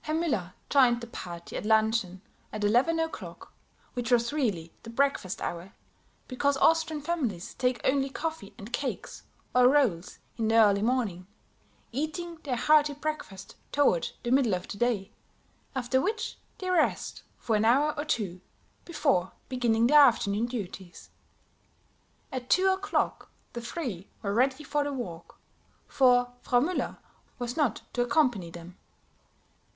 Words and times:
Herr 0.00 0.16
Müller 0.16 0.54
joined 0.68 1.00
the 1.00 1.06
party 1.06 1.56
at 1.56 1.64
luncheon 1.64 2.20
at 2.52 2.64
eleven 2.64 2.98
o'clock, 2.98 3.52
which 3.94 4.10
was 4.10 4.32
really 4.32 4.72
the 4.82 4.90
breakfast 4.90 5.40
hour, 5.40 5.74
because 6.26 6.56
Austrian 6.56 7.00
families 7.00 7.54
take 7.54 7.80
only 7.84 8.08
coffee 8.10 8.52
and 8.58 8.72
cakes 8.72 9.22
or 9.54 9.68
rolls 9.68 10.18
in 10.38 10.48
the 10.48 10.56
early 10.56 10.82
morning, 10.82 11.28
eating 11.92 12.38
their 12.42 12.56
hearty 12.56 12.94
breakfast 12.94 13.54
toward 13.70 14.08
the 14.24 14.32
middle 14.32 14.54
of 14.56 14.66
the 14.66 14.76
day, 14.76 15.12
after 15.76 16.00
which 16.00 16.36
they 16.58 16.68
rest 16.68 17.22
for 17.38 17.54
an 17.54 17.64
hour 17.64 17.94
or 17.96 18.04
two, 18.04 18.40
before 18.84 19.34
beginning 19.48 19.86
their 19.86 20.00
afternoon 20.00 20.46
duties. 20.46 21.10
At 22.32 22.50
two 22.50 22.66
o'clock 22.70 23.30
the 23.52 23.60
three 23.60 24.10
were 24.20 24.34
ready 24.34 24.64
for 24.64 24.82
the 24.82 24.92
walk, 24.92 25.38
for 25.86 26.32
Frau 26.40 26.58
Müller 26.58 26.98
was 27.38 27.56
not 27.56 27.82
to 27.92 28.02
accompany 28.02 28.50
them. 28.50 28.76